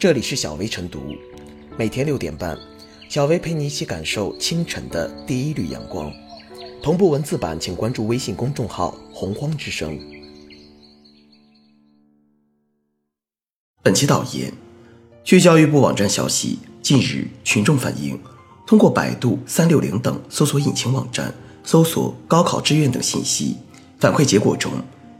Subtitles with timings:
[0.00, 1.14] 这里是小薇晨读，
[1.76, 2.58] 每天六点半，
[3.10, 6.10] 小薇陪你一起感受清晨的第一缕阳光。
[6.82, 10.00] 同步文字版，请关注微信公众号“洪荒之声”。
[13.84, 14.50] 本期导言：
[15.22, 18.18] 据教育部网站消息，近日群众反映，
[18.66, 23.58] 通过百度、三六零等搜索引擎网站搜索高考志愿等信息，
[23.98, 24.72] 反馈结果中，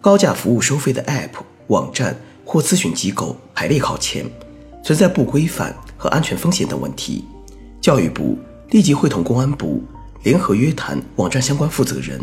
[0.00, 4.28] 高价服务收费的 App、网站或咨询机构排列靠前，
[4.84, 7.24] 存在不规范和安全风险等问题。
[7.80, 8.38] 教育部
[8.70, 9.82] 立即会同公安部
[10.22, 12.20] 联合约谈网站相关负责人，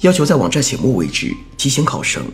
[0.00, 2.24] 要求在网站醒目位置提醒考生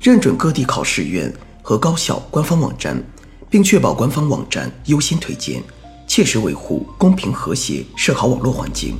[0.00, 3.02] 认准各地考试院和高校官方网站，
[3.50, 5.60] 并确保官方网站优先推荐，
[6.06, 8.96] 切实维护公平和谐设好网络环境。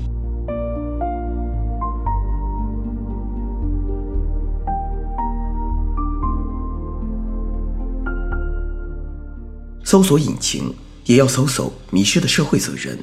[9.86, 12.98] 搜索引擎也要搜索迷失的社会责任。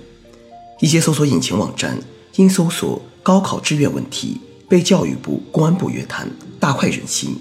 [0.82, 1.98] 一些搜索引擎网站
[2.36, 7.38] 因搜索高考志愿问题被教育部、公安部约谈，大快人心。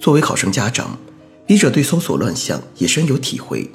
[0.00, 0.98] 作为考生家长，
[1.46, 3.70] 笔者对搜索乱象也深有体会。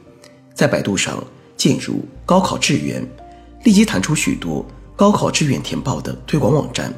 [0.53, 1.23] 在百度上
[1.55, 3.01] 进入“高考志愿”，
[3.63, 4.65] 立即弹出许多
[4.97, 6.93] 高考志愿填报的推广网站，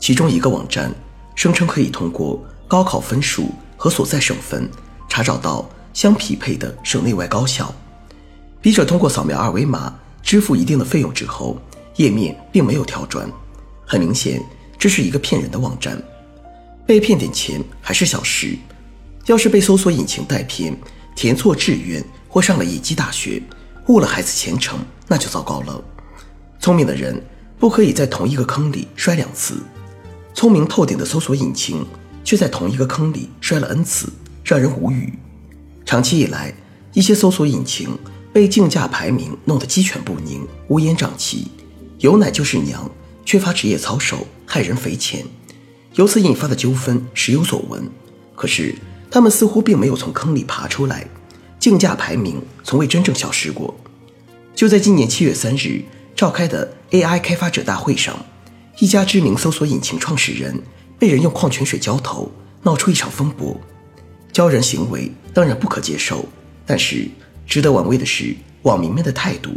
[0.00, 0.92] 其中一个网站
[1.36, 4.68] 声称可以通过高考分数和所在省份
[5.08, 5.64] 查找到。
[5.92, 7.74] 相匹配的省内外高校，
[8.60, 11.58] 笔者通过扫描二维码支付一定的费用之后，
[11.96, 13.30] 页面并没有跳转，
[13.86, 14.42] 很明显
[14.78, 16.00] 这是一个骗人的网站。
[16.86, 18.56] 被骗点钱还是小事，
[19.26, 20.76] 要是被搜索引擎带偏，
[21.14, 23.42] 填错志愿或上了野鸡大学，
[23.88, 25.82] 误了孩子前程，那就糟糕了。
[26.58, 27.22] 聪明的人
[27.58, 29.58] 不可以在同一个坑里摔两次，
[30.34, 31.86] 聪明透顶的搜索引擎
[32.24, 34.08] 却在同一个坑里摔了 n 次，
[34.44, 35.18] 让人无语。
[35.90, 36.54] 长期以来，
[36.92, 37.88] 一些搜索引擎
[38.32, 41.48] 被竞价排名弄得鸡犬不宁、乌烟瘴气，
[41.98, 42.88] 有奶就是娘，
[43.24, 45.26] 缺乏职业操守，害人匪浅。
[45.94, 47.90] 由此引发的纠纷时有所闻。
[48.36, 48.72] 可是
[49.10, 51.04] 他们似乎并没有从坑里爬出来，
[51.58, 53.74] 竞价排名从未真正消失过。
[54.54, 55.82] 就在今年七月三日
[56.14, 58.16] 召开的 AI 开发者大会上，
[58.78, 60.62] 一家知名搜索引擎创始人
[61.00, 62.30] 被人用矿泉水浇头，
[62.62, 63.60] 闹出一场风波。
[64.32, 66.26] 教人行为当然不可接受，
[66.66, 67.08] 但是
[67.46, 69.50] 值得玩味的是网民们的态度，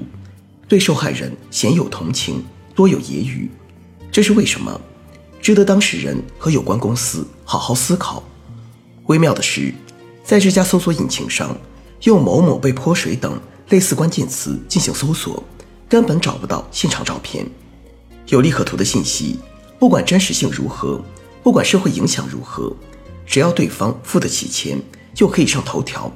[0.68, 2.44] 对受害人鲜有同情，
[2.76, 3.48] 多有揶揄。
[4.12, 4.80] 这是为什么？
[5.42, 8.24] 值得当事人和有关公司好好思考。
[9.08, 9.74] 微妙的是，
[10.24, 11.58] 在这家搜索引擎上，
[12.04, 13.38] 用“某某被泼水”等
[13.70, 15.44] 类似关键词进行搜索，
[15.90, 17.46] 根本找不到现场照片。
[18.28, 19.38] 有利可图的信息，
[19.78, 21.04] 不管真实性如何，
[21.44, 22.74] 不管社会影响如何。
[23.26, 24.82] 只要对方付得起钱，
[25.14, 26.12] 就可以上头条；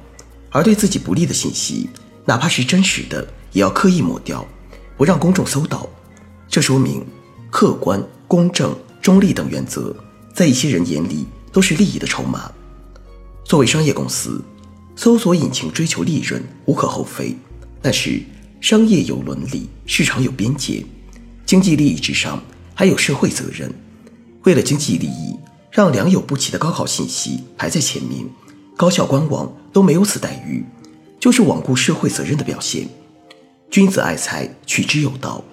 [0.52, 1.90] 而对自己不利的信息，
[2.26, 4.46] 哪怕是真实的，也要刻意抹掉，
[4.98, 5.88] 不让公众搜到。
[6.48, 7.06] 这说明
[7.50, 9.96] 客观、公正、中立等原则，
[10.34, 12.52] 在一些人眼里都是利益的筹码。
[13.44, 14.44] 作为商业公司，
[14.96, 17.38] 搜索引擎追求利润无可厚非，
[17.82, 18.22] 但是
[18.60, 20.86] 商业有伦理，市场有边界，
[21.46, 22.42] 经济利益之上
[22.74, 23.74] 还有社会责任。
[24.44, 25.38] 为了经济利益。
[25.70, 28.26] 让良莠不齐的高考信息排在前面，
[28.78, 30.64] 高校官网都没有此待遇，
[31.20, 32.88] 就是罔顾社会责任的表现。
[33.72, 35.44] 君子爱财，取之有道。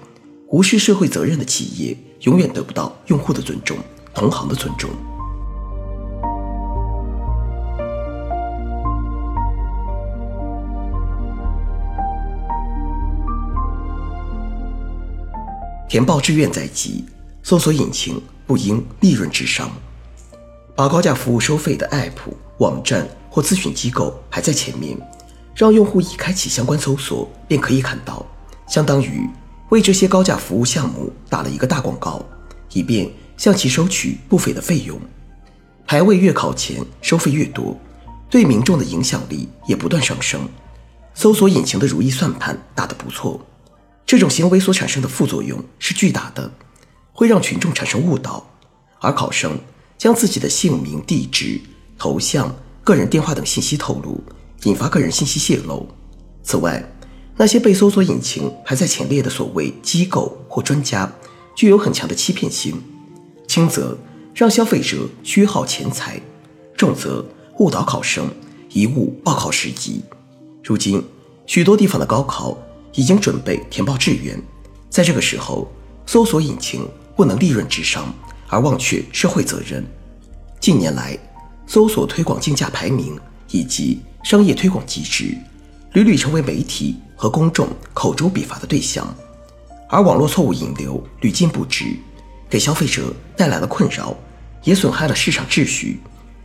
[0.50, 3.78] 无视社会责任的企业，永远得不到用户的尊重，
[4.12, 4.90] 同行的尊重。
[15.88, 17.06] 填报志愿在即，
[17.42, 19.70] 搜索引擎不应利润至上。
[20.76, 24.98] 把高价服务收费的 App、网站或咨询机构排在前面，
[25.54, 28.26] 让用户一开启相关搜索便可以看到，
[28.66, 29.28] 相当于
[29.70, 32.24] 为这些高价服务项目打了一个大广告，
[32.72, 34.98] 以便向其收取不菲的费用。
[35.86, 37.78] 排位越靠前，收费越多，
[38.28, 40.41] 对民众的影响力也不断上升。
[41.15, 43.41] 搜索引擎的如意算盘打得不错，
[44.04, 46.50] 这种行为所产生的副作用是巨大的，
[47.12, 48.44] 会让群众产生误导，
[48.98, 49.56] 而考生。
[49.96, 51.60] 将自己的姓名、地址、
[51.98, 54.22] 头像、个人电话等信息透露，
[54.64, 55.86] 引发个人信息泄露。
[56.42, 56.84] 此外，
[57.36, 61.10] 那些被搜索引擎排在前列的所谓机构或专家，
[61.56, 62.80] 具有很强的欺骗性，
[63.48, 63.96] 轻则
[64.34, 66.20] 让消费者虚耗钱财，
[66.76, 67.24] 重则
[67.58, 68.28] 误导考生，
[68.70, 70.02] 贻误报考时机。
[70.62, 71.02] 如今，
[71.46, 72.56] 许多地方的高考
[72.94, 74.41] 已经准备填报志愿，
[74.91, 75.70] 在这个时候，
[76.06, 76.86] 搜索引擎
[77.16, 78.14] 不能利润至上。
[78.54, 79.84] 而忘却社会责任。
[80.60, 81.18] 近年来，
[81.66, 83.18] 搜索推广竞价排名
[83.51, 85.36] 以及商业推广机制，
[85.92, 89.12] 屡屡成为媒体和公众口诛笔伐的对象，
[89.89, 91.97] 而网络错误引流屡禁不止，
[92.48, 94.16] 给消费者带来了困扰，
[94.62, 95.98] 也损害了市场秩序，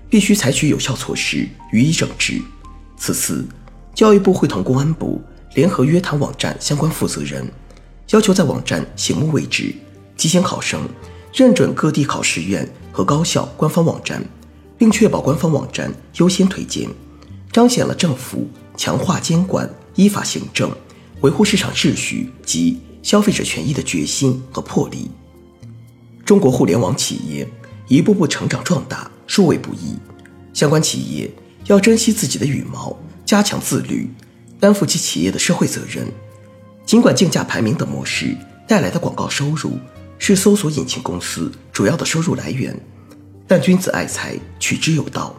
[0.09, 2.41] 必须采取有效措施予以整治。
[2.97, 3.47] 此次，
[3.93, 5.21] 教育部会同公安部
[5.53, 7.47] 联合约谈网站相关负责人，
[8.09, 9.75] 要求在网站醒目位置
[10.17, 10.89] 提醒考生
[11.33, 14.23] 认准各地考试院和高校官方网站，
[14.77, 16.89] 并确保官方网站优先推荐，
[17.51, 18.47] 彰显了政府。
[18.77, 20.71] 强化监管、依法行政、
[21.19, 25.11] 维护市场秩序及消费者权益的决心和魄力。
[26.23, 27.45] 中国互联网企业
[27.89, 29.97] 一步步成长壮大，殊为不易。
[30.53, 31.29] 相关企业
[31.65, 34.09] 要珍惜自己的羽毛，加强自律，
[34.61, 36.07] 担负起企业的社会责任。
[36.85, 38.33] 尽管竞价排名等模式
[38.65, 39.73] 带来的广告收入
[40.19, 42.77] 是搜索引擎公司主要的收入来源，
[43.47, 45.33] 但君子爱财，取之有道，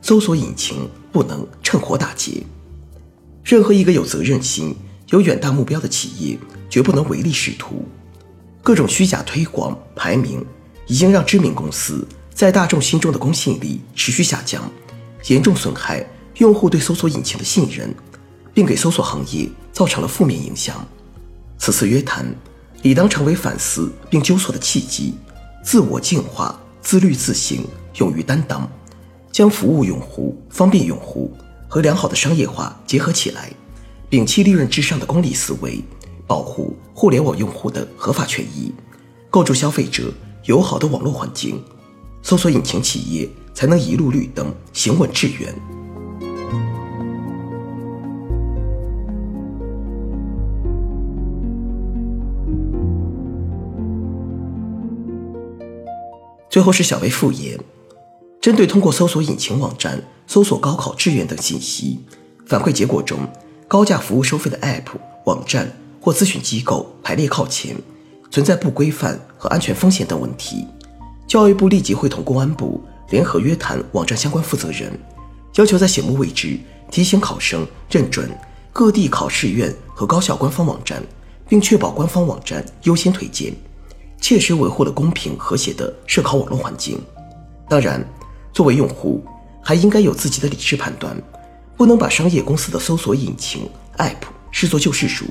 [0.00, 2.44] 搜索引擎不能趁火打劫。
[3.42, 4.76] 任何一个有责任心、
[5.08, 6.38] 有远大目标的企业，
[6.68, 7.84] 绝不能唯利是图。
[8.62, 10.44] 各种虚假推广、排名，
[10.86, 14.70] 已经让知名公司在大众心中的公信力持续下降，
[15.28, 17.92] 严重损害用户对搜索引擎的信任，
[18.52, 20.86] 并给搜索行业造成了负面影响。
[21.56, 22.26] 此次约谈，
[22.82, 25.14] 理当成为反思并纠错的契机，
[25.62, 27.58] 自我净化、自律自省、
[27.96, 28.70] 勇于担当，
[29.32, 31.32] 将服务用户、方便用户。
[31.70, 33.52] 和良好的商业化结合起来，
[34.08, 35.84] 摒弃利润至上的功利思维，
[36.26, 38.72] 保护互联网用户的合法权益，
[39.28, 40.10] 构筑消费者
[40.44, 41.62] 友好的网络环境，
[42.22, 45.54] 搜索引擎企业才能一路绿灯，行稳致远。
[56.50, 57.58] 最后是小微副业。
[58.40, 62.00] 针对通过搜索引擎网站搜索高考志愿等信息，
[62.46, 63.18] 反馈结果中
[63.66, 64.84] 高价服务收费的 App、
[65.26, 67.76] 网站或咨询机构排列靠前，
[68.30, 70.66] 存在不规范和安全风险等问题，
[71.26, 72.80] 教育部立即会同公安部
[73.10, 74.98] 联合约谈网站相关负责人，
[75.56, 76.58] 要求在醒目位置
[76.90, 78.30] 提醒考生认准
[78.72, 81.02] 各地考试院和高校官方网站，
[81.48, 83.52] 并确保官方网站优先推荐，
[84.20, 87.00] 切实维护了公平和谐的涉考网络环境。
[87.68, 88.06] 当然。
[88.50, 89.22] 作为用户，
[89.62, 91.16] 还应该有自己的理智判断，
[91.76, 93.68] 不能把商业公司的搜索引擎
[93.98, 94.16] App
[94.50, 95.26] 视作救世主。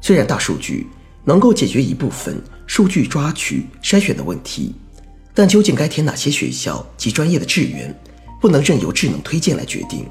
[0.00, 0.86] 虽然大数据
[1.24, 4.76] 能够解决一部分数据抓取筛选的问题，
[5.34, 7.92] 但究竟该填哪些学校及专业的志愿，
[8.40, 10.06] 不能任由智能推荐来决定。